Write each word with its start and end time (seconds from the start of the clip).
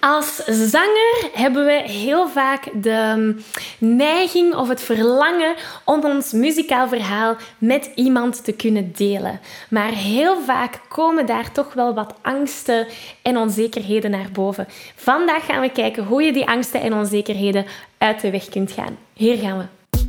Als 0.00 0.36
zanger 0.44 1.30
hebben 1.32 1.64
we 1.64 1.72
heel 1.72 2.28
vaak 2.28 2.68
de 2.82 3.34
neiging 3.78 4.54
of 4.54 4.68
het 4.68 4.82
verlangen 4.82 5.54
om 5.84 6.04
ons 6.04 6.32
muzikaal 6.32 6.88
verhaal 6.88 7.36
met 7.58 7.90
iemand 7.94 8.44
te 8.44 8.52
kunnen 8.52 8.92
delen. 8.96 9.40
Maar 9.70 9.92
heel 9.92 10.40
vaak 10.40 10.80
komen 10.88 11.26
daar 11.26 11.52
toch 11.52 11.72
wel 11.72 11.94
wat 11.94 12.14
angsten 12.22 12.86
en 13.22 13.36
onzekerheden 13.36 14.10
naar 14.10 14.30
boven. 14.32 14.68
Vandaag 14.94 15.46
gaan 15.46 15.60
we 15.60 15.70
kijken 15.70 16.04
hoe 16.04 16.22
je 16.22 16.32
die 16.32 16.48
angsten 16.48 16.80
en 16.80 16.94
onzekerheden 16.94 17.66
uit 17.98 18.20
de 18.20 18.30
weg 18.30 18.48
kunt 18.48 18.72
gaan. 18.72 18.98
Hier 19.12 19.36
gaan 19.36 19.58
we. 19.58 19.79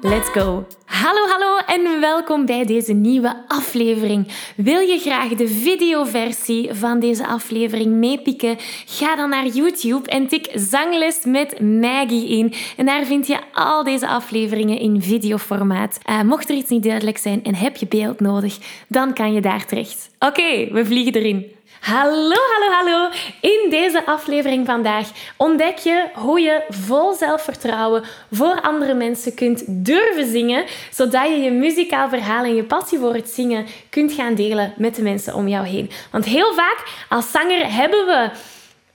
Let's 0.00 0.28
go! 0.28 0.66
Hallo, 0.84 1.26
hallo 1.26 1.58
en 1.66 2.00
welkom 2.00 2.46
bij 2.46 2.64
deze 2.64 2.92
nieuwe 2.92 3.44
aflevering. 3.48 4.28
Wil 4.56 4.80
je 4.80 4.98
graag 4.98 5.28
de 5.28 5.48
videoversie 5.48 6.74
van 6.74 7.00
deze 7.00 7.26
aflevering 7.26 7.94
meepikken? 7.94 8.56
Ga 8.86 9.16
dan 9.16 9.28
naar 9.30 9.46
YouTube 9.46 10.10
en 10.10 10.28
tik 10.28 10.50
Zangles 10.54 11.24
met 11.24 11.60
Maggie 11.60 12.28
in. 12.28 12.54
En 12.76 12.86
daar 12.86 13.04
vind 13.04 13.26
je 13.26 13.38
al 13.52 13.84
deze 13.84 14.08
afleveringen 14.08 14.78
in 14.78 15.02
videoformaat. 15.02 15.98
Uh, 16.10 16.22
mocht 16.22 16.48
er 16.48 16.56
iets 16.56 16.70
niet 16.70 16.82
duidelijk 16.82 17.18
zijn 17.18 17.44
en 17.44 17.54
heb 17.54 17.76
je 17.76 17.86
beeld 17.86 18.20
nodig, 18.20 18.58
dan 18.88 19.14
kan 19.14 19.32
je 19.32 19.40
daar 19.40 19.66
terecht. 19.66 20.10
Oké, 20.18 20.72
we 20.72 20.84
vliegen 20.84 21.14
erin. 21.14 21.57
Hallo, 21.80 22.36
hallo, 22.52 22.72
hallo. 22.72 23.10
In 23.40 23.70
deze 23.70 24.06
aflevering 24.06 24.66
vandaag 24.66 25.08
ontdek 25.36 25.78
je 25.78 26.04
hoe 26.14 26.40
je 26.40 26.64
vol 26.68 27.14
zelfvertrouwen 27.14 28.04
voor 28.32 28.60
andere 28.60 28.94
mensen 28.94 29.34
kunt 29.34 29.62
durven 29.66 30.26
zingen, 30.26 30.64
zodat 30.90 31.28
je 31.28 31.36
je 31.36 31.50
muzikaal 31.50 32.08
verhaal 32.08 32.44
en 32.44 32.54
je 32.54 32.64
passie 32.64 32.98
voor 32.98 33.14
het 33.14 33.28
zingen 33.28 33.66
kunt 33.90 34.12
gaan 34.12 34.34
delen 34.34 34.74
met 34.76 34.94
de 34.94 35.02
mensen 35.02 35.34
om 35.34 35.48
jou 35.48 35.66
heen. 35.66 35.90
Want 36.10 36.24
heel 36.24 36.54
vaak 36.54 36.84
als 37.08 37.30
zanger 37.30 37.74
hebben 37.74 38.06
we 38.06 38.30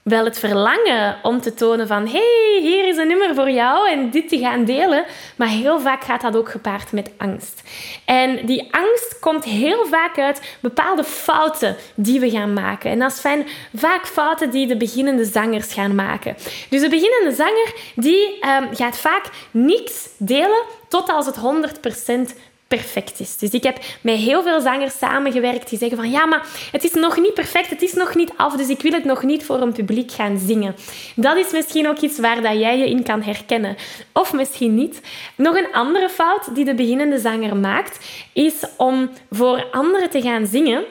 wel 0.04 0.24
het 0.24 0.38
verlangen 0.38 1.16
om 1.22 1.40
te 1.40 1.54
tonen 1.54 1.86
van 1.86 2.06
hey, 2.08 2.58
hier 2.60 2.88
is 2.88 2.96
een 2.96 3.08
nummer 3.08 3.34
voor 3.34 3.50
jou 3.50 3.90
en 3.90 4.10
dit 4.10 4.28
te 4.28 4.38
gaan 4.38 4.64
delen. 4.64 5.04
Maar 5.36 5.48
heel 5.48 5.80
vaak 5.80 6.04
gaat 6.04 6.20
dat 6.20 6.36
ook 6.36 6.48
gepaard 6.48 6.92
met 6.92 7.10
angst. 7.16 7.62
En 8.04 8.46
die 8.46 8.68
angst 8.70 9.18
komt 9.20 9.44
heel 9.44 9.86
vaak 9.86 10.18
uit 10.18 10.56
bepaalde 10.60 11.04
fouten 11.04 11.76
die 11.94 12.20
we 12.20 12.30
gaan 12.30 12.52
maken. 12.52 12.90
En 12.90 12.98
dat 12.98 13.12
zijn 13.12 13.46
vaak 13.74 14.06
fouten 14.06 14.50
die 14.50 14.66
de 14.66 14.76
beginnende 14.76 15.24
zangers 15.24 15.72
gaan 15.72 15.94
maken. 15.94 16.36
Dus 16.68 16.80
de 16.80 16.88
beginnende 16.88 17.34
zanger 17.34 17.74
die 17.94 18.46
um, 18.46 18.74
gaat 18.74 18.98
vaak 18.98 19.24
niks 19.50 20.08
delen 20.18 20.62
tot 20.88 21.08
als 21.08 21.26
het 21.26 21.36
100% 21.36 22.36
perfect 22.68 23.20
is. 23.20 23.38
Dus 23.38 23.50
ik 23.50 23.62
heb 23.62 23.78
met 24.00 24.16
heel 24.16 24.42
veel 24.42 24.60
zangers 24.60 24.98
samengewerkt 24.98 25.68
die 25.68 25.78
zeggen 25.78 25.96
van 25.96 26.10
ja, 26.10 26.26
maar 26.26 26.46
het 26.72 26.84
is 26.84 26.92
nog 26.92 27.16
niet 27.16 27.34
perfect, 27.34 27.70
het 27.70 27.82
is 27.82 27.92
nog 27.92 28.14
niet 28.14 28.32
af, 28.36 28.56
dus 28.56 28.68
ik 28.68 28.82
wil 28.82 28.92
het 28.92 29.04
nog 29.04 29.22
niet 29.22 29.44
voor 29.44 29.60
een 29.60 29.72
publiek 29.72 30.12
gaan 30.12 30.38
zingen. 30.38 30.76
Dat 31.16 31.36
is 31.36 31.52
misschien 31.52 31.88
ook 31.88 31.98
iets 31.98 32.18
waar 32.18 32.42
dat 32.42 32.58
jij 32.58 32.78
je 32.78 32.90
in 32.90 33.02
kan 33.02 33.22
herkennen. 33.22 33.76
Of 34.12 34.32
misschien 34.32 34.74
niet. 34.74 35.00
Nog 35.36 35.56
een 35.56 35.72
andere 35.72 36.08
fout 36.08 36.54
die 36.54 36.64
de 36.64 36.74
beginnende 36.74 37.18
zanger 37.18 37.56
maakt, 37.56 38.06
is 38.32 38.54
om 38.76 39.10
voor 39.30 39.66
anderen 39.70 40.10
te 40.10 40.22
gaan 40.22 40.46
zingen, 40.46 40.84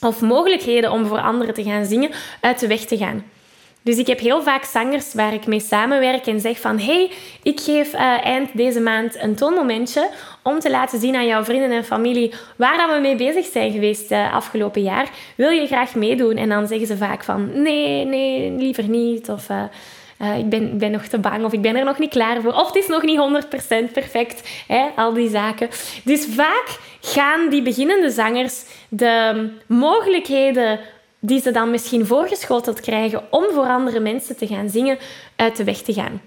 of 0.00 0.20
mogelijkheden 0.20 0.90
om 0.90 1.06
voor 1.06 1.20
anderen 1.20 1.54
te 1.54 1.62
gaan 1.62 1.84
zingen, 1.84 2.10
uit 2.40 2.60
de 2.60 2.66
weg 2.66 2.80
te 2.80 2.96
gaan. 2.96 3.24
Dus 3.84 3.96
ik 3.96 4.06
heb 4.06 4.18
heel 4.18 4.42
vaak 4.42 4.64
zangers 4.64 5.14
waar 5.14 5.34
ik 5.34 5.46
mee 5.46 5.60
samenwerk 5.60 6.26
en 6.26 6.40
zeg 6.40 6.60
van 6.60 6.78
hey, 6.78 7.10
ik 7.42 7.60
geef 7.60 7.94
uh, 7.94 8.24
eind 8.24 8.56
deze 8.56 8.80
maand 8.80 9.22
een 9.22 9.34
toonmomentje 9.34 10.10
om 10.42 10.58
te 10.58 10.70
laten 10.70 11.00
zien 11.00 11.16
aan 11.16 11.26
jouw 11.26 11.44
vrienden 11.44 11.70
en 11.70 11.84
familie 11.84 12.32
waar 12.56 12.76
dat 12.76 12.94
we 12.94 13.00
mee 13.00 13.16
bezig 13.16 13.46
zijn 13.46 13.72
geweest 13.72 14.12
uh, 14.12 14.34
afgelopen 14.34 14.82
jaar. 14.82 15.10
Wil 15.36 15.50
je 15.50 15.66
graag 15.66 15.94
meedoen? 15.94 16.36
En 16.36 16.48
dan 16.48 16.66
zeggen 16.66 16.86
ze 16.86 16.96
vaak 16.96 17.24
van 17.24 17.62
nee, 17.62 18.04
nee, 18.04 18.50
liever 18.50 18.88
niet. 18.88 19.28
Of 19.28 19.48
uh, 19.48 20.38
ik, 20.38 20.48
ben, 20.48 20.78
ben 20.78 20.90
nog 20.90 21.04
te 21.04 21.18
bang 21.18 21.44
of 21.44 21.52
ik 21.52 21.62
ben 21.62 21.76
er 21.76 21.84
nog 21.84 21.98
niet 21.98 22.10
klaar 22.10 22.40
voor. 22.40 22.52
Of 22.52 22.66
het 22.66 22.76
is 22.76 22.86
nog 22.86 23.02
niet 23.02 23.20
100% 23.88 23.92
perfect. 23.92 24.48
Al 24.96 25.12
die 25.12 25.28
zaken. 25.28 25.68
Dus 26.04 26.26
vaak 26.30 26.78
gaan 27.00 27.48
die 27.48 27.62
beginnende 27.62 28.10
zangers 28.10 28.62
de 28.88 29.48
mogelijkheden 29.66 30.80
die 31.26 31.40
ze 31.40 31.50
dan 31.50 31.70
misschien 31.70 32.06
voorgeschoteld 32.06 32.80
krijgen 32.80 33.22
om 33.30 33.44
voor 33.52 33.66
andere 33.66 34.00
mensen 34.00 34.36
te 34.36 34.46
gaan 34.46 34.68
zingen, 34.68 34.98
uit 35.36 35.56
de 35.56 35.64
weg 35.64 35.76
te 35.76 35.92
gaan. 35.92 36.22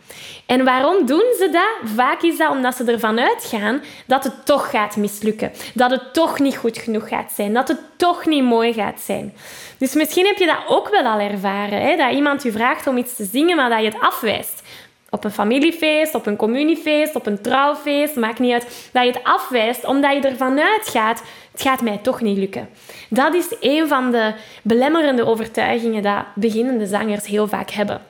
En 0.46 0.64
waarom 0.64 1.06
doen 1.06 1.26
ze 1.38 1.50
dat? 1.52 1.92
Vaak 1.96 2.22
is 2.22 2.38
dat 2.38 2.52
omdat 2.52 2.76
ze 2.76 2.84
ervan 2.84 3.20
uitgaan 3.20 3.84
dat 4.06 4.24
het 4.24 4.46
toch 4.46 4.70
gaat 4.70 4.96
mislukken. 4.96 5.52
Dat 5.74 5.92
het 5.92 6.14
toch 6.14 6.40
niet 6.40 6.58
goed 6.58 6.78
genoeg 6.78 7.08
gaat 7.08 7.32
zijn. 7.36 7.54
Dat 7.54 7.68
het 7.68 7.80
toch 7.98 8.26
niet 8.26 8.44
mooi 8.44 8.74
gaat 8.74 9.00
zijn. 9.00 9.34
Dus 9.78 9.94
misschien 9.94 10.26
heb 10.26 10.38
je 10.38 10.46
dat 10.46 10.64
ook 10.68 10.90
wel 10.90 11.04
al 11.04 11.20
ervaren. 11.20 11.82
Hè? 11.82 11.96
Dat 11.96 12.12
iemand 12.12 12.44
je 12.44 12.52
vraagt 12.52 12.88
om 12.88 12.98
iets 12.98 13.16
te 13.16 13.26
zingen, 13.32 13.56
maar 13.56 13.70
dat 13.70 13.80
je 13.80 13.86
het 13.86 14.00
afwijst. 14.00 14.62
Op 15.10 15.24
een 15.24 15.32
familiefeest, 15.32 16.16
op 16.16 16.26
een 16.26 16.36
communiefeest, 16.36 17.16
op 17.16 17.26
een 17.26 17.42
trouwfeest, 17.42 18.16
maakt 18.16 18.40
niet 18.40 18.54
uit. 18.54 18.90
Dat 18.94 19.04
je 19.04 19.12
het 19.12 19.24
afwijst 19.24 19.86
omdat 19.86 20.14
je 20.14 20.30
ervan 20.30 20.60
uitgaat 20.60 21.22
het 21.58 21.66
gaat 21.66 21.82
mij 21.82 21.98
toch 21.98 22.22
niet 22.22 22.38
lukken. 22.38 22.70
Dat 23.10 23.34
is 23.34 23.56
een 23.60 23.88
van 23.88 24.12
de 24.12 24.34
belemmerende 24.62 25.26
overtuigingen 25.26 26.04
dat 26.04 26.26
beginnende 26.36 26.86
zangers 26.86 27.26
heel 27.26 27.48
vaak 27.48 27.70
hebben. 27.70 28.02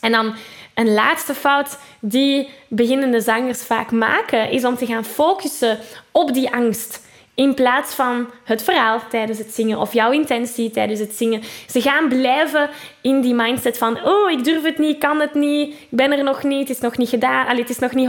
En 0.00 0.12
dan 0.12 0.34
een 0.74 0.92
laatste 0.92 1.34
fout 1.34 1.78
die 2.00 2.48
beginnende 2.68 3.20
zangers 3.20 3.62
vaak 3.62 3.90
maken, 3.90 4.50
is 4.50 4.64
om 4.64 4.76
te 4.76 4.86
gaan 4.86 5.04
focussen 5.04 5.78
op 6.12 6.32
die 6.32 6.50
angst. 6.50 7.06
In 7.38 7.54
plaats 7.54 7.94
van 7.94 8.30
het 8.44 8.62
verhaal 8.62 9.00
tijdens 9.10 9.38
het 9.38 9.54
zingen 9.54 9.78
of 9.78 9.92
jouw 9.92 10.10
intentie 10.10 10.70
tijdens 10.70 11.00
het 11.00 11.14
zingen. 11.14 11.42
Ze 11.70 11.80
gaan 11.80 12.08
blijven 12.08 12.70
in 13.00 13.20
die 13.20 13.34
mindset 13.34 13.78
van: 13.78 14.04
oh, 14.04 14.30
ik 14.30 14.44
durf 14.44 14.62
het 14.62 14.78
niet, 14.78 14.98
kan 14.98 15.20
het 15.20 15.34
niet, 15.34 15.72
ik 15.72 15.86
ben 15.90 16.12
er 16.12 16.24
nog 16.24 16.42
niet, 16.42 16.68
het 16.68 16.76
is 16.76 16.82
nog 16.82 16.96
niet 16.96 17.08
gedaan, 17.08 17.46
allee, 17.46 17.60
het 17.60 17.70
is 17.70 17.78
nog 17.78 17.92
niet 17.92 18.08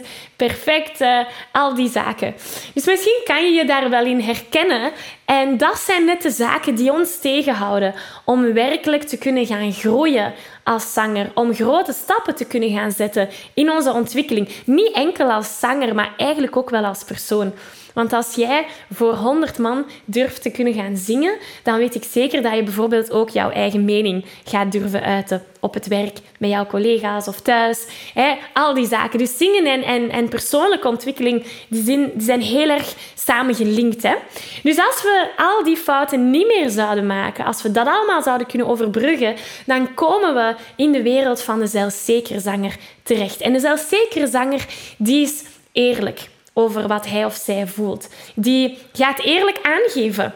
100% 0.00 0.06
perfect, 0.36 1.00
uh, 1.00 1.18
al 1.52 1.74
die 1.74 1.88
zaken. 1.88 2.34
Dus 2.74 2.86
misschien 2.86 3.20
kan 3.24 3.44
je 3.44 3.50
je 3.50 3.64
daar 3.64 3.90
wel 3.90 4.04
in 4.04 4.20
herkennen. 4.20 4.92
En 5.24 5.56
dat 5.56 5.78
zijn 5.78 6.04
net 6.04 6.22
de 6.22 6.30
zaken 6.30 6.74
die 6.74 6.92
ons 6.92 7.18
tegenhouden 7.18 7.94
om 8.24 8.52
werkelijk 8.52 9.02
te 9.02 9.18
kunnen 9.18 9.46
gaan 9.46 9.72
groeien 9.72 10.32
als 10.64 10.92
zanger, 10.92 11.30
om 11.34 11.54
grote 11.54 11.92
stappen 11.92 12.34
te 12.34 12.44
kunnen 12.44 12.70
gaan 12.70 12.92
zetten 12.92 13.28
in 13.54 13.70
onze 13.70 13.92
ontwikkeling. 13.92 14.48
Niet 14.64 14.92
enkel 14.92 15.30
als 15.30 15.58
zanger, 15.58 15.94
maar 15.94 16.14
eigenlijk 16.16 16.56
ook 16.56 16.70
wel 16.70 16.84
als 16.84 17.04
persoon. 17.04 17.52
Want 17.94 18.12
als 18.12 18.34
jij 18.34 18.66
voor 18.92 19.14
100 19.14 19.58
man 19.58 19.84
durft 20.04 20.42
te 20.42 20.50
kunnen 20.50 20.74
gaan 20.74 20.96
zingen, 20.96 21.36
dan 21.62 21.78
weet 21.78 21.94
ik 21.94 22.04
zeker 22.10 22.42
dat 22.42 22.54
je 22.54 22.62
bijvoorbeeld 22.62 23.10
ook 23.10 23.30
jouw 23.30 23.50
eigen 23.50 23.84
mening 23.84 24.24
gaat 24.44 24.72
durven 24.72 25.02
uiten 25.02 25.42
op 25.60 25.74
het 25.74 25.86
werk, 25.86 26.18
met 26.38 26.50
jouw 26.50 26.66
collega's 26.66 27.28
of 27.28 27.40
thuis. 27.40 27.86
Hè? 28.14 28.34
Al 28.52 28.74
die 28.74 28.86
zaken. 28.86 29.18
Dus 29.18 29.36
zingen 29.36 29.64
en, 29.64 29.82
en, 29.82 30.10
en 30.10 30.28
persoonlijke 30.28 30.88
ontwikkeling 30.88 31.44
die 31.68 31.82
zijn, 31.82 32.10
die 32.14 32.22
zijn 32.22 32.40
heel 32.40 32.68
erg 32.68 32.94
samengelinkt. 33.14 34.02
Hè? 34.02 34.14
Dus 34.62 34.78
als 34.78 35.02
we 35.02 35.28
al 35.36 35.64
die 35.64 35.76
fouten 35.76 36.30
niet 36.30 36.46
meer 36.46 36.70
zouden 36.70 37.06
maken, 37.06 37.44
als 37.44 37.62
we 37.62 37.70
dat 37.70 37.86
allemaal 37.86 38.22
zouden 38.22 38.46
kunnen 38.46 38.66
overbruggen, 38.66 39.36
dan 39.66 39.94
komen 39.94 40.34
we 40.34 40.54
in 40.76 40.92
de 40.92 41.02
wereld 41.02 41.42
van 41.42 41.58
de 41.58 41.66
zelfzekere 41.66 42.40
zanger 42.40 42.76
terecht. 43.02 43.40
En 43.40 43.52
de 43.52 43.60
zelfzekere 43.60 44.26
zanger, 44.26 44.66
die 44.96 45.22
is 45.22 45.44
eerlijk 45.72 46.28
over 46.52 46.88
wat 46.88 47.06
hij 47.06 47.24
of 47.24 47.34
zij 47.34 47.66
voelt. 47.66 48.08
Die 48.34 48.78
gaat 48.92 49.18
eerlijk 49.18 49.58
aangeven 49.62 50.34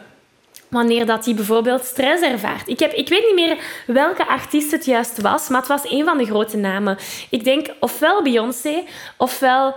wanneer 0.68 1.06
dat 1.06 1.24
hij 1.24 1.34
bijvoorbeeld 1.34 1.84
stress 1.84 2.22
ervaart. 2.22 2.68
Ik, 2.68 2.78
heb, 2.78 2.92
ik 2.92 3.08
weet 3.08 3.24
niet 3.24 3.34
meer 3.34 3.58
welke 3.86 4.26
artiest 4.26 4.70
het 4.70 4.84
juist 4.84 5.20
was, 5.20 5.48
maar 5.48 5.58
het 5.58 5.68
was 5.68 5.90
een 5.90 6.04
van 6.04 6.18
de 6.18 6.24
grote 6.24 6.56
namen. 6.56 6.98
Ik 7.30 7.44
denk 7.44 7.66
ofwel 7.80 8.22
Beyoncé, 8.22 8.84
ofwel 9.16 9.76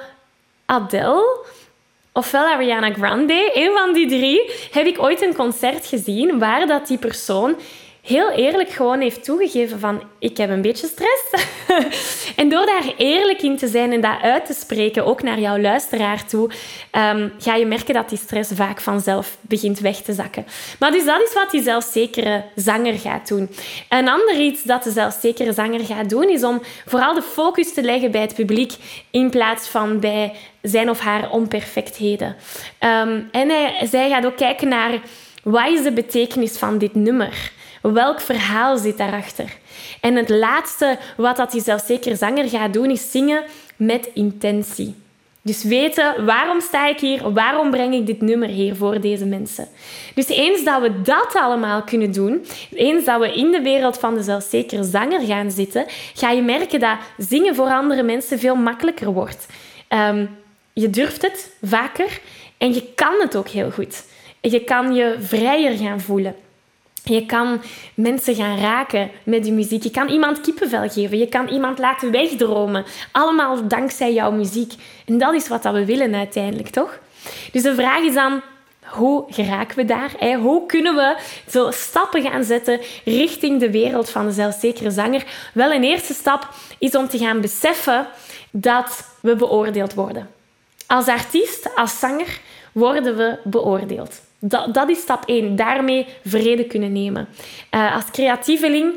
Adele, 0.66 1.46
ofwel 2.12 2.46
Ariana 2.46 2.94
Grande, 2.94 3.52
een 3.54 3.72
van 3.78 3.94
die 3.94 4.08
drie, 4.08 4.52
heb 4.72 4.86
ik 4.86 5.02
ooit 5.02 5.22
een 5.22 5.36
concert 5.36 5.86
gezien 5.86 6.40
waar 6.40 6.68
dat 6.68 6.88
die 6.88 6.98
persoon 6.98 7.56
heel 8.08 8.32
eerlijk 8.32 8.70
gewoon 8.70 9.00
heeft 9.00 9.24
toegegeven 9.24 9.80
van 9.80 10.02
ik 10.20 10.38
heb 10.38 10.50
een 10.50 10.62
beetje 10.62 10.88
stress. 10.88 11.50
en 12.42 12.50
door 12.50 12.66
daar 12.66 12.94
eerlijk 12.98 13.42
in 13.42 13.58
te 13.58 13.68
zijn 13.68 13.94
en 13.94 14.02
dat 14.02 14.22
uit 14.22 14.46
te 14.46 14.54
spreken, 14.54 15.06
ook 15.06 15.24
naar 15.24 15.40
jouw 15.40 15.58
luisteraar 15.58 16.26
toe, 16.26 16.50
um, 16.92 17.34
ga 17.40 17.56
je 17.56 17.66
merken 17.66 17.94
dat 17.94 18.10
die 18.10 18.18
stress 18.18 18.52
vaak 18.54 18.82
vanzelf 18.82 19.38
begint 19.42 19.80
weg 19.80 19.96
te 19.96 20.14
zakken. 20.14 20.46
Maar 20.80 20.92
dus 20.92 21.06
dat 21.06 21.22
is 21.22 21.34
wat 21.34 21.52
die 21.52 21.62
zelfzekere 21.62 22.44
zanger 22.56 22.94
gaat 22.94 23.28
doen. 23.28 23.50
Een 23.90 24.10
ander 24.10 24.40
iets 24.40 24.64
dat 24.64 24.84
de 24.84 24.92
zelfzekere 24.92 25.54
zanger 25.54 25.80
gaat 25.80 26.10
doen, 26.10 26.30
is 26.30 26.44
om 26.44 26.62
vooral 26.86 27.14
de 27.14 27.22
focus 27.22 27.74
te 27.74 27.82
leggen 27.82 28.12
bij 28.12 28.22
het 28.22 28.36
publiek 28.36 28.74
in 29.12 29.30
plaats 29.30 29.68
van 29.68 30.00
bij 30.00 30.34
zijn 30.62 30.90
of 30.90 31.00
haar 31.00 31.32
onperfectheden. 31.32 32.36
Um, 32.80 33.28
en 33.32 33.50
hij, 33.50 33.88
zij 33.90 34.10
gaat 34.10 34.26
ook 34.26 34.38
kijken 34.38 34.68
naar 34.68 35.00
wat 35.44 35.68
is 35.68 35.84
de 35.84 35.92
betekenis 35.92 36.58
van 36.58 36.78
dit 36.78 36.96
nummer 36.96 37.52
Welk 37.94 38.22
verhaal 38.22 38.78
zit 38.78 38.98
daarachter? 38.98 39.58
En 40.02 40.16
het 40.16 40.30
laatste 40.30 40.98
wat 41.18 41.38
dat 41.38 41.52
die 41.52 41.62
zelfzeker 41.62 42.18
zanger 42.18 42.50
gaat 42.50 42.74
doen, 42.74 42.90
is 42.90 43.12
zingen 43.12 43.44
met 43.76 44.10
intentie. 44.14 44.96
Dus 45.42 45.64
weten, 45.64 46.26
waarom 46.26 46.62
sta 46.62 46.88
ik 46.88 47.00
hier? 47.00 47.34
Waarom 47.34 47.72
breng 47.72 47.94
ik 47.94 48.06
dit 48.06 48.22
nummer 48.22 48.48
hier 48.48 48.76
voor 48.76 49.02
deze 49.02 49.26
mensen? 49.26 49.68
Dus 50.16 50.28
eens 50.28 50.64
dat 50.64 50.82
we 50.82 51.02
dat 51.02 51.34
allemaal 51.34 51.82
kunnen 51.82 52.12
doen, 52.12 52.46
eens 52.74 53.06
dat 53.06 53.20
we 53.20 53.34
in 53.34 53.52
de 53.52 53.62
wereld 53.62 53.98
van 53.98 54.14
de 54.14 54.24
zelfzekere 54.24 54.84
zanger 54.84 55.22
gaan 55.22 55.52
zitten, 55.52 55.86
ga 56.14 56.32
je 56.32 56.42
merken 56.42 56.80
dat 56.80 56.98
zingen 57.18 57.56
voor 57.56 57.68
andere 57.68 58.04
mensen 58.04 58.40
veel 58.40 58.56
makkelijker 58.56 59.14
wordt. 59.14 59.46
Ehm, 59.88 60.26
je 60.74 60.90
durft 60.90 61.22
het 61.22 61.52
vaker 61.62 62.20
en 62.58 62.74
je 62.74 62.84
kan 62.96 63.14
het 63.20 63.36
ook 63.36 63.48
heel 63.48 63.72
goed. 63.72 64.06
Je 64.42 64.64
kan 64.64 64.96
je 64.96 65.16
vrijer 65.20 65.78
gaan 65.78 66.02
voelen. 66.02 66.36
Je 67.04 67.26
kan 67.26 67.62
mensen 67.94 68.36
gaan 68.36 68.60
raken 68.60 69.10
met 69.24 69.44
die 69.44 69.52
muziek. 69.52 69.84
Je 69.84 69.92
kan 69.92 70.08
iemand 70.08 70.42
kippenvel 70.42 70.90
geven. 70.90 71.18
Je 71.18 71.28
kan 71.28 71.48
iemand 71.48 71.80
laten 71.80 72.12
wegdromen. 72.12 72.86
Allemaal 73.12 73.68
dankzij 73.68 74.14
jouw 74.14 74.32
muziek. 74.32 74.74
En 75.06 75.18
dat 75.18 75.34
is 75.34 75.48
wat 75.48 75.64
we 75.64 75.86
willen 75.86 76.16
uiteindelijk, 76.16 76.70
toch? 76.70 77.00
Dus 77.52 77.62
de 77.62 77.76
vraag 77.76 78.00
is 78.00 78.14
dan, 78.14 78.42
hoe 78.86 79.26
geraken 79.30 79.76
we 79.76 79.86
daar? 79.86 80.36
Hoe 80.36 80.66
kunnen 80.66 80.96
we 80.96 81.18
zo 81.50 81.72
stappen 81.72 82.22
gaan 82.22 82.44
zetten 82.44 82.80
richting 83.06 83.60
de 83.60 83.72
wereld 83.72 84.10
van 84.10 84.26
de 84.26 84.32
zelfzekere 84.32 84.92
zanger? 84.92 85.24
Wel, 85.54 85.72
een 85.72 85.84
eerste 85.84 86.14
stap 86.14 86.50
is 86.80 86.96
om 86.96 87.08
te 87.08 87.18
gaan 87.18 87.42
beseffen 87.42 88.08
dat 88.52 89.10
we 89.20 89.36
beoordeeld 89.36 89.94
worden. 89.94 90.30
Als 90.88 91.08
artiest, 91.08 91.76
als 91.76 92.00
zanger, 92.00 92.40
worden 92.72 93.18
we 93.18 93.38
beoordeeld. 93.44 94.22
Dat, 94.40 94.74
dat 94.74 94.90
is 94.90 95.00
stap 95.00 95.24
1. 95.26 95.56
Daarmee 95.56 96.06
vrede 96.26 96.64
kunnen 96.64 96.92
nemen. 96.92 97.28
Uh, 97.72 97.96
als 97.96 98.12
creatieveling, 98.12 98.94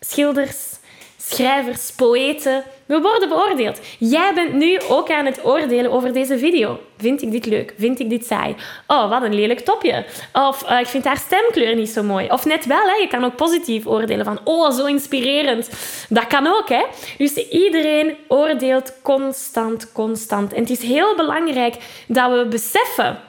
schilders, 0.00 0.76
schrijvers, 1.16 1.92
poëten, 1.92 2.64
we 2.88 3.00
worden 3.00 3.28
beoordeeld. 3.28 3.80
Jij 3.98 4.34
bent 4.34 4.52
nu 4.52 4.80
ook 4.88 5.10
aan 5.10 5.24
het 5.26 5.44
oordelen 5.44 5.90
over 5.90 6.12
deze 6.12 6.38
video. 6.38 6.80
Vind 6.96 7.22
ik 7.22 7.30
dit 7.30 7.46
leuk? 7.46 7.74
Vind 7.78 8.00
ik 8.00 8.10
dit 8.10 8.26
saai? 8.26 8.54
Oh, 8.86 9.10
wat 9.10 9.22
een 9.22 9.34
lelijk 9.34 9.60
topje. 9.60 10.04
Of 10.32 10.70
uh, 10.70 10.80
ik 10.80 10.86
vind 10.86 11.04
haar 11.04 11.16
stemkleur 11.16 11.74
niet 11.74 11.88
zo 11.88 12.02
mooi. 12.02 12.28
Of 12.30 12.44
net 12.44 12.66
wel, 12.66 12.86
hè? 12.86 12.94
je 12.94 13.08
kan 13.08 13.24
ook 13.24 13.36
positief 13.36 13.86
oordelen 13.86 14.24
van 14.24 14.40
oh, 14.44 14.70
zo 14.70 14.86
inspirerend. 14.86 15.70
Dat 16.08 16.26
kan 16.26 16.46
ook. 16.46 16.68
Hè? 16.68 16.84
Dus 17.18 17.34
iedereen 17.34 18.16
oordeelt 18.28 18.92
constant, 19.02 19.92
constant. 19.92 20.52
En 20.52 20.60
het 20.60 20.70
is 20.70 20.82
heel 20.82 21.16
belangrijk 21.16 21.74
dat 22.06 22.32
we 22.32 22.46
beseffen 22.50 23.20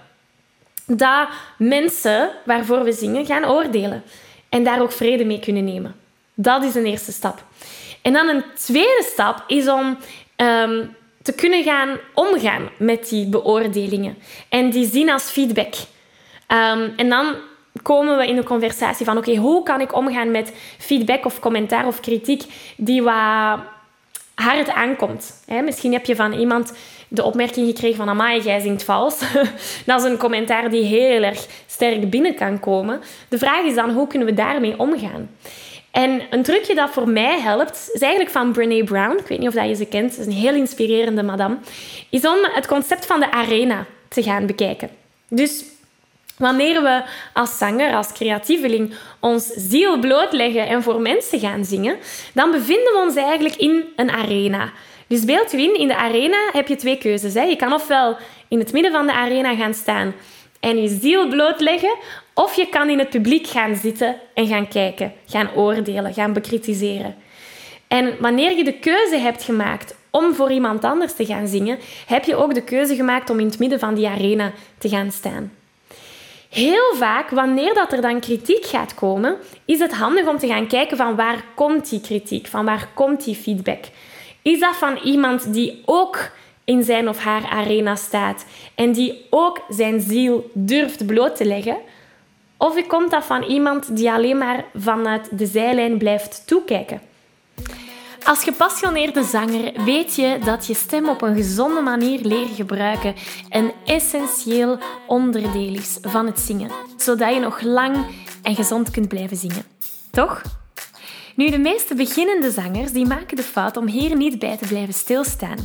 dat 0.90 1.28
mensen 1.58 2.30
waarvoor 2.46 2.84
we 2.84 2.92
zingen 2.92 3.26
gaan 3.26 3.46
oordelen. 3.46 4.04
En 4.50 4.64
daar 4.64 4.82
ook 4.82 4.92
vrede 4.92 5.26
mee 5.26 5.40
kunnen 5.40 5.64
nemen. 5.64 5.96
Dat 6.34 6.64
is 6.64 6.76
een 6.76 6.86
eerste 6.86 7.12
stap. 7.12 7.44
En 8.02 8.14
dan 8.14 8.28
een 8.28 8.44
tweede 8.56 9.04
stap 9.12 9.44
is 9.48 9.68
om 9.68 9.98
ehm, 10.36 10.86
te 11.22 11.34
kunnen 11.34 11.64
gaan 11.64 11.98
omgaan 12.14 12.70
met 12.78 13.10
die 13.10 13.28
beoordelingen. 13.28 14.18
En 14.50 14.70
die 14.70 14.90
zien 14.90 15.10
als 15.10 15.24
feedback. 15.24 15.74
Ehm, 16.48 16.90
en 16.96 17.10
dan 17.10 17.36
komen 17.82 18.18
we 18.18 18.28
in 18.28 18.36
de 18.36 18.44
conversatie 18.44 19.06
van... 19.06 19.18
Oké, 19.18 19.36
hoe 19.36 19.64
kan 19.64 19.82
ik 19.82 19.96
omgaan 19.96 20.32
met 20.32 20.54
feedback 20.78 21.26
of 21.26 21.40
commentaar 21.40 21.88
of 21.88 22.00
kritiek 22.00 22.44
die 22.78 23.04
wat 23.04 23.60
hard 24.40 24.70
aankomt? 24.70 25.44
Misschien 25.64 25.94
heb 25.94 26.06
je 26.06 26.16
van 26.16 26.34
iemand 26.34 26.74
de 27.08 27.24
opmerking 27.24 27.68
gekregen 27.68 27.98
van 27.98 28.10
amai, 28.10 28.42
jij 28.42 28.60
zingt 28.60 28.84
vals. 28.84 29.20
dat 29.86 30.04
is 30.04 30.10
een 30.10 30.18
commentaar 30.18 30.70
die 30.70 30.84
heel 30.84 31.24
erg 31.24 31.48
sterk 31.68 32.10
binnen 32.10 32.36
kan 32.36 32.60
komen. 32.60 33.02
De 33.30 33.38
vraag 33.38 33.64
is 33.64 33.76
dan, 33.76 33.90
hoe 33.92 34.08
kunnen 34.08 34.28
we 34.28 34.34
daarmee 34.34 34.80
omgaan? 34.80 35.30
En 35.92 36.22
een 36.30 36.44
trucje 36.44 36.76
dat 36.76 36.90
voor 36.90 37.10
mij 37.10 37.40
helpt, 37.40 37.90
is 37.94 38.02
eigenlijk 38.02 38.32
van 38.32 38.52
Brene 38.52 38.84
Brown. 38.84 39.18
Ik 39.18 39.28
weet 39.28 39.40
niet 39.40 39.48
of 39.48 39.54
dat 39.54 39.68
je 39.68 39.76
ze 39.76 39.86
kent. 39.86 40.14
Ze 40.14 40.20
is 40.20 40.26
een 40.26 40.32
heel 40.32 40.54
inspirerende 40.54 41.24
madame. 41.24 41.58
Is 42.10 42.26
om 42.26 42.38
het 42.42 42.68
concept 42.68 43.06
van 43.06 43.20
de 43.20 43.32
arena 43.32 43.86
te 44.08 44.24
gaan 44.24 44.46
bekijken. 44.46 44.90
Dus 45.28 45.64
wanneer 46.40 46.84
we 46.84 47.04
als 47.34 47.58
zanger, 47.58 47.96
als 47.96 48.12
creatieveling, 48.12 48.94
ons 49.20 49.46
ziel 49.46 50.00
blootleggen 50.00 50.68
en 50.68 50.84
voor 50.84 51.02
mensen 51.02 51.40
gaan 51.40 51.66
zingen, 51.66 51.98
dan 52.34 52.52
bevinden 52.52 52.94
we 52.94 53.02
ons 53.06 53.16
eigenlijk 53.16 53.56
in 53.56 53.84
een 53.96 54.10
arena. 54.10 54.72
Dus 55.08 55.26
beeld 55.26 55.54
u 55.54 55.60
in, 55.60 55.80
in 55.80 55.88
de 55.88 55.96
arena 55.96 56.38
heb 56.52 56.68
je 56.68 56.76
twee 56.76 56.98
keuzes. 56.98 57.34
Hè. 57.34 57.44
Je 57.44 57.56
kan 57.56 57.74
ofwel 57.74 58.18
in 58.48 58.60
het 58.60 58.74
midden 58.74 58.92
van 58.92 59.06
de 59.06 59.14
arena 59.14 59.56
gaan 59.56 59.74
staan 59.74 60.14
en 60.60 60.82
je 60.82 60.98
ziel 61.02 61.28
blootleggen, 61.28 61.96
of 62.34 62.56
je 62.56 62.70
kan 62.70 62.90
in 62.90 63.00
het 63.00 63.10
publiek 63.10 63.48
gaan 63.48 63.76
zitten 63.76 64.16
en 64.34 64.48
gaan 64.48 64.68
kijken, 64.68 65.14
gaan 65.26 65.50
oordelen, 65.56 66.14
gaan 66.14 66.34
bekritiseren. 66.34 67.16
En 67.88 68.16
wanneer 68.20 68.58
je 68.58 68.64
de 68.64 68.80
keuze 68.80 69.18
hebt 69.18 69.44
gemaakt 69.44 69.96
om 70.12 70.34
voor 70.34 70.52
iemand 70.52 70.84
anders 70.84 71.14
te 71.14 71.26
gaan 71.26 71.48
zingen, 71.48 71.80
heb 72.06 72.24
je 72.24 72.36
ook 72.36 72.54
de 72.54 72.64
keuze 72.64 72.96
gemaakt 72.96 73.30
om 73.30 73.40
in 73.40 73.46
het 73.46 73.60
midden 73.60 73.80
van 73.80 73.94
die 73.94 74.08
arena 74.08 74.52
te 74.78 74.90
gaan 74.90 75.12
staan. 75.12 75.59
Heel 76.50 76.96
vaak, 76.96 77.30
wanneer 77.30 77.74
dat 77.74 77.92
er 77.92 78.02
dan 78.02 78.20
kritiek 78.20 78.66
gaat 78.66 78.94
komen, 78.94 79.38
is 79.66 79.80
het 79.80 79.94
handig 79.94 80.28
om 80.28 80.38
te 80.38 80.48
gaan 80.48 80.68
kijken 80.68 80.98
van 80.98 81.16
waar 81.16 81.44
komt 81.56 81.90
die 81.90 82.02
kritiek, 82.02 82.48
van 82.48 82.66
waar 82.66 82.90
komt 82.94 83.24
die 83.24 83.36
feedback. 83.36 83.84
Is 84.42 84.60
dat 84.60 84.76
van 84.76 84.98
iemand 85.04 85.54
die 85.54 85.82
ook 85.86 86.32
in 86.64 86.84
zijn 86.84 87.10
of 87.10 87.20
haar 87.20 87.46
arena 87.50 87.96
staat 87.96 88.46
en 88.76 88.92
die 88.92 89.26
ook 89.30 89.62
zijn 89.70 90.02
ziel 90.02 90.50
durft 90.54 91.06
bloot 91.06 91.36
te 91.36 91.46
leggen? 91.46 91.78
Of 92.58 92.88
komt 92.88 93.12
dat 93.12 93.26
van 93.26 93.44
iemand 93.44 93.96
die 93.96 94.12
alleen 94.12 94.38
maar 94.38 94.66
vanuit 94.76 95.38
de 95.38 95.46
zijlijn 95.46 95.98
blijft 95.98 96.48
toekijken? 96.48 97.02
Als 98.30 98.44
gepassioneerde 98.44 99.24
zanger 99.24 99.84
weet 99.86 100.16
je 100.16 100.40
dat 100.46 100.68
je 100.68 100.74
stem 100.74 101.10
op 101.10 101.22
een 101.22 101.36
gezonde 101.36 101.82
manier 101.82 102.20
leren 102.22 102.56
gebruiken 102.56 103.16
een 103.50 103.72
essentieel 103.86 104.80
onderdeel 105.08 105.74
is 105.74 105.98
van 106.02 106.26
het 106.26 106.40
zingen, 106.40 106.72
zodat 106.98 107.34
je 107.34 107.40
nog 107.40 107.62
lang 107.62 107.98
en 108.44 108.56
gezond 108.56 108.92
kunt 108.92 109.08
blijven 109.08 109.38
zingen. 109.38 109.64
Toch? 110.12 110.59
Nu, 111.40 111.50
de 111.50 111.58
meeste 111.58 111.96
beginnende 111.96 112.52
zangers 112.52 112.92
die 112.92 113.06
maken 113.06 113.36
de 113.36 113.44
fout 113.44 113.78
om 113.78 113.88
hier 113.88 114.16
niet 114.16 114.40
bij 114.40 114.58
te 114.58 114.68
blijven 114.68 114.94
stilstaan. 114.94 115.58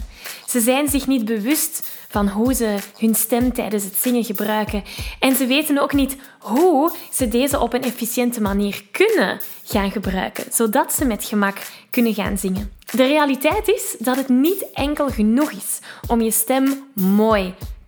Ze 0.47 0.61
zijn 0.61 0.89
zich 0.89 1.07
niet 1.07 1.25
bewust 1.25 1.89
van 2.09 2.29
hoe 2.29 2.55
ze 2.55 2.77
hun 2.99 3.15
stem 3.15 3.53
tijdens 3.53 3.85
het 3.85 3.97
zingen 3.97 4.25
gebruiken. 4.25 4.83
En 5.21 5.37
ze 5.37 5.47
weten 5.47 5.79
ook 5.79 5.93
niet 5.93 6.17
hoe 6.39 6.93
ze 7.13 7.29
deze 7.29 7.61
op 7.61 7.73
een 7.73 7.83
efficiënte 7.83 8.41
manier 8.41 8.85
kunnen 8.91 9.41
gaan 9.65 9.91
gebruiken, 9.91 10.45
zodat 10.53 10.93
ze 10.93 11.05
met 11.05 11.25
gemak 11.25 11.59
kunnen 11.91 12.15
gaan 12.15 12.39
zingen. 12.39 12.73
De 12.91 13.07
realiteit 13.07 13.69
is 13.69 13.97
dat 13.99 14.17
het 14.17 14.29
niet 14.29 14.67
enkel 14.73 15.09
genoeg 15.09 15.53
is 15.53 15.79
om 16.07 16.21
je 16.21 16.31
stem 16.31 16.85
mooi 16.95 17.55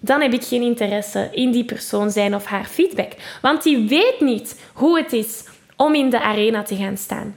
dan 0.00 0.20
heb 0.20 0.32
ik 0.32 0.44
geen 0.44 0.62
interesse 0.62 1.28
in 1.32 1.50
die 1.50 1.64
persoon 1.64 2.10
zijn 2.10 2.34
of 2.34 2.44
haar 2.44 2.64
feedback. 2.64 3.12
Want 3.42 3.62
die 3.62 3.88
weet 3.88 4.20
niet 4.20 4.60
hoe 4.72 4.98
het 4.98 5.12
is 5.12 5.44
om 5.76 5.94
in 5.94 6.10
de 6.10 6.20
arena 6.20 6.62
te 6.62 6.76
gaan 6.76 6.96
staan. 6.96 7.34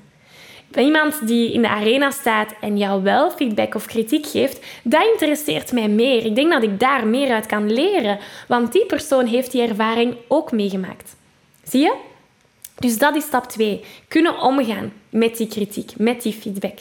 Iemand 0.75 1.27
die 1.27 1.53
in 1.53 1.61
de 1.61 1.69
arena 1.69 2.11
staat 2.11 2.53
en 2.61 2.77
jou 2.77 3.03
wel 3.03 3.31
feedback 3.31 3.75
of 3.75 3.85
kritiek 3.85 4.25
geeft, 4.25 4.65
dat 4.83 5.05
interesseert 5.11 5.71
mij 5.71 5.87
meer. 5.87 6.25
Ik 6.25 6.35
denk 6.35 6.51
dat 6.51 6.63
ik 6.63 6.79
daar 6.79 7.07
meer 7.07 7.31
uit 7.31 7.45
kan 7.45 7.73
leren, 7.73 8.19
want 8.47 8.71
die 8.71 8.85
persoon 8.85 9.25
heeft 9.25 9.51
die 9.51 9.61
ervaring 9.61 10.15
ook 10.27 10.51
meegemaakt. 10.51 11.15
Zie 11.63 11.81
je? 11.81 11.93
Dus 12.79 12.97
dat 12.97 13.15
is 13.15 13.23
stap 13.23 13.45
2. 13.47 13.83
Kunnen 14.07 14.41
omgaan 14.41 14.93
met 15.09 15.37
die 15.37 15.47
kritiek, 15.47 15.91
met 15.97 16.21
die 16.21 16.33
feedback. 16.33 16.77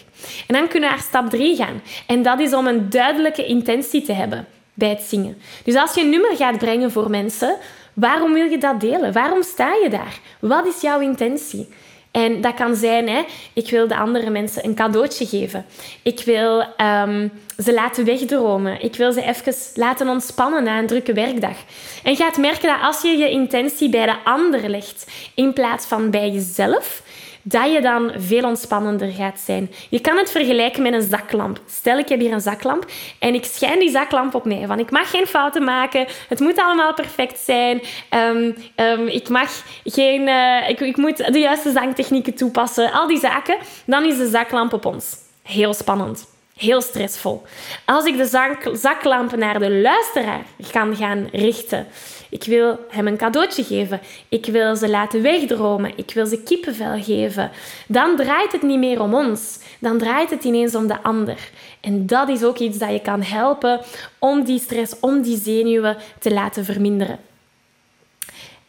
En 0.47 0.55
dan 0.55 0.69
kunnen 0.69 0.89
we 0.89 0.95
naar 0.95 1.05
stap 1.05 1.31
3 1.31 1.57
gaan. 1.57 1.83
En 2.07 2.23
dat 2.23 2.41
is 2.41 2.55
om 2.55 2.67
een 2.67 2.91
duidelijke 2.91 3.47
intentie 3.47 4.03
te 4.03 4.13
hebben 4.13 4.47
bij 4.75 4.89
het 4.89 5.03
zingen. 5.03 5.39
Dus 5.65 5.77
als 5.77 5.95
je 5.95 6.01
een 6.01 6.11
nummer 6.11 6.37
gaat 6.37 6.59
brengen 6.59 6.93
voor 6.93 7.11
mensen, 7.11 7.57
waarom 7.93 8.33
wil 8.33 8.51
je 8.51 8.59
dat 8.59 8.81
delen? 8.81 9.13
Waarom 9.13 9.43
sta 9.43 9.75
je 9.83 9.89
daar? 9.91 10.19
Wat 10.41 10.67
is 10.67 10.81
jouw 10.81 11.01
intentie? 11.01 11.69
En 12.13 12.41
dat 12.41 12.55
kan 12.55 12.77
zijn, 12.77 13.09
hè, 13.09 13.23
ik 13.53 13.71
wil 13.71 13.89
de 13.89 13.97
andere 13.97 14.31
mensen 14.31 14.65
een 14.65 14.75
cadeautje 14.75 15.27
geven. 15.27 15.65
Ik 16.03 16.21
wil 16.25 16.61
um, 16.61 17.33
ze 17.59 17.75
laten 17.75 18.05
wegdromen. 18.05 18.83
Ik 18.83 18.97
wil 18.97 19.13
ze 19.13 19.23
even 19.23 19.55
laten 19.75 20.09
ontspannen 20.09 20.65
na 20.65 20.79
een 20.79 20.87
drukke 20.87 21.13
werkdag. 21.13 21.57
En 22.03 22.11
je 22.11 22.17
gaat 22.17 22.37
merken 22.37 22.69
dat 22.69 22.81
als 22.83 23.03
je 23.03 23.09
je 23.09 23.31
intentie 23.31 23.89
bij 23.89 24.07
de 24.07 24.17
ander 24.25 24.69
legt 24.69 25.11
in 25.35 25.53
plaats 25.53 25.87
van 25.87 26.11
bij 26.11 26.31
jezelf, 26.31 27.02
dat 27.43 27.73
je 27.73 27.81
dan 27.81 28.13
veel 28.17 28.45
ontspannender 28.45 29.13
gaat 29.13 29.41
zijn. 29.41 29.71
Je 29.89 30.01
kan 30.01 30.17
het 30.17 30.31
vergelijken 30.31 30.83
met 30.83 30.93
een 30.93 31.03
zaklamp. 31.03 31.61
Stel, 31.67 31.99
ik 31.99 32.09
heb 32.09 32.21
hier 32.21 32.33
een 32.33 32.41
zaklamp 32.41 32.87
en 33.19 33.35
ik 33.35 33.45
schijn 33.45 33.79
die 33.79 33.91
zaklamp 33.91 34.35
op 34.35 34.45
mij. 34.45 34.67
Van, 34.67 34.79
ik 34.79 34.91
mag 34.91 35.11
geen 35.11 35.27
fouten 35.27 35.65
maken, 35.65 36.07
het 36.29 36.41
moet 36.41 36.59
allemaal 36.59 36.95
perfect 36.95 37.39
zijn, 37.39 37.83
um, 38.11 38.55
um, 38.77 39.07
ik, 39.07 39.29
mag 39.29 39.63
geen, 39.85 40.29
uh, 40.29 40.69
ik, 40.69 40.81
ik 40.81 40.97
moet 40.97 41.33
de 41.33 41.39
juiste 41.39 41.71
zangtechnieken 41.71 42.35
toepassen, 42.35 42.93
al 42.93 43.07
die 43.07 43.19
zaken. 43.19 43.57
Dan 43.85 44.05
is 44.05 44.17
de 44.17 44.29
zaklamp 44.29 44.73
op 44.73 44.85
ons. 44.85 45.17
Heel 45.43 45.75
spannend. 45.75 46.31
Heel 46.57 46.81
stressvol. 46.81 47.43
Als 47.85 48.05
ik 48.05 48.17
de 48.17 48.25
zak 48.25 48.71
zaklamp 48.73 49.37
naar 49.37 49.59
de 49.59 49.71
luisteraar 49.71 50.43
kan 50.73 50.97
gaan 50.97 51.29
richten, 51.33 51.87
ik 52.33 52.45
wil 52.45 52.79
hem 52.89 53.07
een 53.07 53.17
cadeautje 53.17 53.65
geven. 53.65 54.01
Ik 54.29 54.47
wil 54.47 54.77
ze 54.77 54.89
laten 54.89 55.23
wegdromen. 55.23 55.93
Ik 55.97 56.11
wil 56.15 56.27
ze 56.27 56.43
kippenvel 56.43 57.03
geven. 57.03 57.51
Dan 57.87 58.17
draait 58.17 58.53
het 58.53 58.63
niet 58.63 58.79
meer 58.79 59.01
om 59.01 59.15
ons. 59.15 59.59
Dan 59.79 59.99
draait 59.99 60.31
het 60.31 60.45
ineens 60.45 60.75
om 60.75 60.87
de 60.87 61.03
ander. 61.03 61.51
En 61.81 62.07
dat 62.07 62.29
is 62.29 62.45
ook 62.45 62.59
iets 62.59 62.79
dat 62.79 62.91
je 62.91 63.01
kan 63.01 63.23
helpen 63.23 63.81
om 64.19 64.45
die 64.45 64.59
stress, 64.59 64.95
om 65.01 65.23
die 65.23 65.37
zenuwen 65.37 65.97
te 66.19 66.33
laten 66.33 66.65
verminderen. 66.65 67.19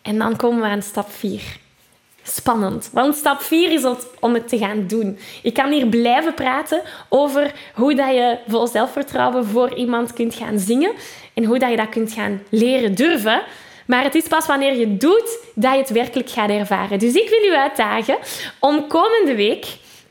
En 0.01 0.17
dan 0.17 0.36
komen 0.36 0.62
we 0.62 0.67
aan 0.67 0.82
stap 0.82 1.12
4 1.12 1.62
spannend. 2.24 2.89
Want 2.92 3.15
stap 3.15 3.42
4 3.42 3.72
is 3.72 3.84
om 4.20 4.34
het 4.34 4.48
te 4.48 4.58
gaan 4.58 4.88
doen. 4.88 5.20
Je 5.42 5.51
kan 5.51 5.72
hier 5.72 5.88
blijven 5.88 6.34
praten 6.34 6.82
over 7.10 7.51
hoe 7.74 7.96
dat 7.96 8.13
je 8.13 8.38
vol 8.48 8.68
zelfvertrouwen 8.68 9.46
voor 9.46 9.74
iemand 9.75 10.13
kunt 10.13 10.36
gaan 10.36 10.60
zingen 10.60 10.92
en 11.34 11.44
hoe 11.44 11.60
dat 11.60 11.70
je 11.70 11.75
dat 11.75 11.89
kunt 11.89 12.12
gaan 12.12 12.42
leren 12.50 12.96
durven. 12.96 13.44
Maar 13.86 14.03
het 14.03 14.15
is 14.15 14.27
pas 14.27 14.46
wanneer 14.46 14.75
je 14.75 14.98
doet 14.98 15.38
dat 15.56 15.72
je 15.72 15.77
het 15.77 15.89
werkelijk 15.89 16.30
gaat 16.30 16.50
ervaren. 16.50 17.00
Dus 17.00 17.13
ik 17.13 17.30
wil 17.30 17.51
u 17.51 17.56
uitdagen 17.56 18.18
om 18.60 18.88
komende 18.88 19.36
week 19.36 19.65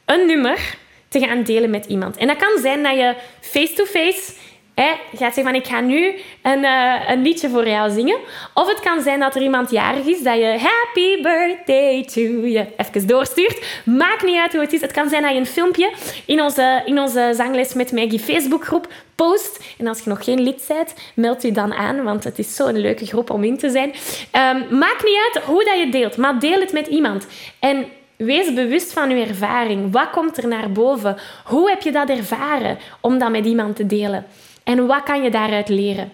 een 0.04 0.26
nummer 0.26 0.76
te 1.09 1.19
gaan 1.19 1.42
delen 1.42 1.71
met 1.71 1.87
iemand. 1.87 2.16
En 2.16 2.26
dat 2.26 2.37
kan 2.37 2.62
zijn 2.62 2.83
dat 2.83 2.95
je 2.95 3.14
face-to-face 3.40 4.12
-face 4.12 4.33
Hè, 4.75 4.91
gaat 5.11 5.35
zeggen 5.35 5.43
van 5.43 5.55
ik 5.55 5.67
ga 5.67 5.81
nu 5.81 6.14
een, 6.43 6.59
uh, 6.59 6.95
een 7.09 7.23
liedje 7.23 7.49
voor 7.49 7.69
jou 7.69 7.91
zingen. 7.91 8.19
Of 8.55 8.69
het 8.69 8.81
kan 8.81 9.02
zijn 9.02 9.21
dat 9.21 9.35
er 9.35 9.43
iemand 9.43 9.71
jarig 9.71 10.07
is 10.07 10.23
dat 10.23 10.37
je 10.37 10.59
happy 10.59 11.23
birthday 11.23 12.05
to 12.05 12.21
je 12.47 12.67
even 12.76 13.07
doorstuurt. 13.07 13.83
Maakt 13.85 14.25
niet 14.25 14.38
uit 14.38 14.52
hoe 14.52 14.61
het 14.61 14.73
is. 14.73 14.81
Het 14.81 14.93
kan 14.93 15.09
zijn 15.09 15.23
dat 15.23 15.33
je 15.33 15.38
een 15.38 15.47
filmpje 15.47 15.93
in 16.26 16.43
onze, 16.43 16.83
in 16.85 16.99
onze 16.99 17.33
zangles 17.37 17.75
met 17.75 17.93
Maggie 17.93 18.19
Facebookgroep 18.19 18.88
post. 19.14 19.64
En 19.79 19.87
als 19.87 19.99
je 19.99 20.09
nog 20.09 20.25
geen 20.25 20.41
lid 20.41 20.64
bent, 20.69 20.95
meld 21.14 21.43
je 21.43 21.52
dan 21.52 21.73
aan, 21.73 22.02
want 22.02 22.25
het 22.25 22.38
is 22.38 22.57
zo'n 22.57 22.79
leuke 22.79 23.07
groep 23.07 23.31
om 23.31 23.45
in 23.45 23.59
te 23.59 23.71
zijn. 23.71 23.88
Um, 23.88 24.79
maakt 24.79 25.05
niet 25.05 25.19
uit 25.33 25.45
hoe 25.45 25.64
dat 25.64 25.79
je 25.79 25.88
deelt, 25.91 26.17
maar 26.17 26.38
deel 26.38 26.61
het 26.61 26.73
met 26.73 26.87
iemand. 26.87 27.26
En 27.59 27.87
Wees 28.17 28.55
bewust 28.55 28.93
van 28.93 29.11
je 29.11 29.26
ervaring. 29.26 29.93
Wat 29.93 30.11
komt 30.11 30.37
er 30.37 30.49
naar 30.49 30.73
boven? 30.73 31.17
Hoe 31.45 31.71
heb 31.71 31.83
je 31.83 31.93
dat 31.93 32.09
ervaren 32.09 32.79
om 33.00 33.19
dat 33.19 33.31
met 33.31 33.45
iemand 33.45 33.76
te 33.76 33.87
delen? 33.87 34.26
En 34.64 34.87
wat 34.87 35.02
kan 35.02 35.23
je 35.23 35.31
daaruit 35.31 35.69
leren? 35.69 36.12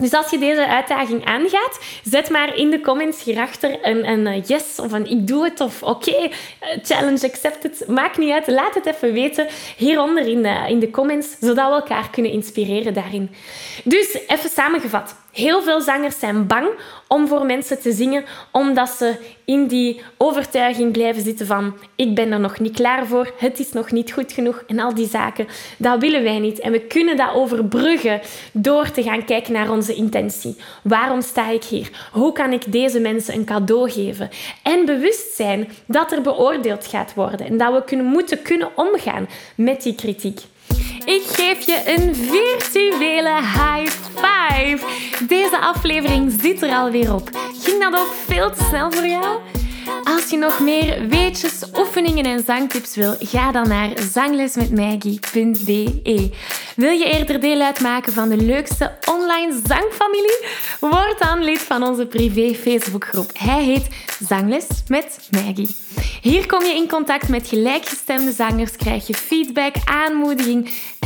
Dus 0.00 0.12
als 0.12 0.30
je 0.30 0.38
deze 0.38 0.66
uitdaging 0.66 1.24
aangaat, 1.24 1.80
zet 2.04 2.30
maar 2.30 2.56
in 2.56 2.70
de 2.70 2.80
comments 2.80 3.22
hierachter 3.24 3.78
een, 3.82 4.08
een 4.08 4.26
eh, 4.26 4.44
yes 4.44 4.78
of 4.78 4.92
een 4.92 5.10
ik 5.10 5.26
doe 5.26 5.44
het 5.44 5.60
of 5.60 5.82
oké, 5.82 6.10
eh, 6.10 6.30
challenge 6.82 7.26
accepted. 7.26 7.84
Maakt 7.88 8.18
niet 8.18 8.32
uit, 8.32 8.46
laat 8.46 8.74
het 8.74 8.86
even 8.86 9.12
weten 9.12 9.46
hieronder 9.76 10.26
in 10.26 10.42
de, 10.42 10.64
in 10.68 10.78
de 10.78 10.90
comments, 10.90 11.36
zodat 11.40 11.68
we 11.68 11.74
elkaar 11.74 12.10
kunnen 12.10 12.32
inspireren 12.32 12.94
daarin. 12.94 13.30
Dus 13.84 14.18
even 14.26 14.50
samengevat. 14.50 15.14
Heel 15.32 15.62
veel 15.62 15.80
zangers 15.80 16.18
zijn 16.18 16.46
bang 16.46 16.68
om 17.08 17.28
voor 17.28 17.46
mensen 17.46 17.80
te 17.80 17.92
zingen, 17.92 18.24
omdat 18.50 18.88
ze 18.88 19.14
in 19.44 19.66
die 19.66 20.02
overtuiging 20.16 20.92
blijven 20.92 21.22
zitten 21.22 21.46
van 21.46 21.76
ik 21.94 22.14
ben 22.14 22.32
er 22.32 22.40
nog 22.40 22.58
niet 22.58 22.74
klaar 22.74 23.06
voor, 23.06 23.32
het 23.38 23.58
is 23.58 23.72
nog 23.72 23.90
niet 23.90 24.12
goed 24.12 24.32
genoeg 24.32 24.64
en 24.66 24.78
al 24.78 24.94
die 24.94 25.08
zaken. 25.08 25.46
Dat 25.76 26.00
willen 26.00 26.22
wij 26.22 26.38
niet. 26.38 26.58
En 26.58 26.72
we 26.72 26.80
kunnen 26.80 27.16
dat 27.16 27.34
overbruggen 27.34 28.20
door 28.52 28.90
te 28.90 29.02
gaan 29.02 29.24
kijken 29.24 29.52
naar 29.52 29.70
onze 29.70 29.94
intentie. 29.94 30.56
Waarom 30.82 31.20
sta 31.20 31.50
ik 31.50 31.64
hier? 31.64 32.08
Hoe 32.12 32.32
kan 32.32 32.52
ik 32.52 32.72
deze 32.72 33.00
mensen 33.00 33.34
een 33.34 33.44
cadeau 33.44 33.90
geven? 33.90 34.30
En 34.62 34.84
bewust 34.84 35.34
zijn 35.34 35.68
dat 35.86 36.12
er 36.12 36.20
beoordeeld 36.20 36.86
gaat 36.86 37.14
worden 37.14 37.46
en 37.46 37.58
dat 37.58 37.72
we 37.72 37.84
kunnen, 37.84 38.06
moeten 38.06 38.42
kunnen 38.42 38.68
omgaan 38.76 39.28
met 39.54 39.82
die 39.82 39.94
kritiek. 39.94 40.40
Ik 41.10 41.22
geef 41.22 41.66
je 41.66 41.82
een 41.84 42.14
virtuele 42.14 43.34
high 43.34 43.92
five. 44.14 44.78
Deze 45.26 45.58
aflevering 45.58 46.32
zit 46.40 46.62
er 46.62 46.74
alweer 46.74 47.14
op. 47.14 47.30
Ging 47.62 47.82
dat 47.82 48.00
ook 48.00 48.12
veel 48.26 48.50
te 48.50 48.64
snel 48.68 48.92
voor 48.92 49.06
jou? 49.06 49.38
Als 50.04 50.30
je 50.30 50.36
nog 50.36 50.60
meer 50.60 51.08
weetjes, 51.08 51.64
oefeningen 51.78 52.24
en 52.24 52.44
zangtips 52.44 52.96
wil, 52.96 53.16
ga 53.18 53.52
dan 53.52 53.68
naar 53.68 53.90
zanglesmetmaggie.be. 54.12 56.30
Wil 56.76 56.92
je 56.92 57.04
eerder 57.04 57.40
deel 57.40 57.60
uitmaken 57.60 58.12
van 58.12 58.28
de 58.28 58.36
leukste 58.36 58.98
online 59.08 59.60
zangfamilie? 59.66 60.44
Word 60.80 61.18
dan 61.18 61.44
lid 61.44 61.60
van 61.60 61.82
onze 61.82 62.06
privé 62.06 62.54
Facebookgroep. 62.54 63.30
Hij 63.38 63.62
heet 63.62 63.88
Zangles 64.28 64.66
met 64.88 65.28
Maggie. 65.30 65.76
Hier 66.20 66.46
kom 66.46 66.64
je 66.64 66.74
in 66.74 66.88
contact 66.88 67.28
met 67.28 67.48
gelijkgestemde 67.48 68.32
zangers, 68.32 68.76
krijg 68.76 69.06
je 69.06 69.14
feedback, 69.14 69.74
aanmoediging 69.84 70.70